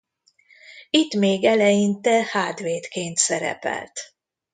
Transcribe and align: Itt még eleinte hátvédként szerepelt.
Itt 0.89 1.13
még 1.13 1.43
eleinte 1.43 2.23
hátvédként 2.31 3.17
szerepelt. 3.17 4.13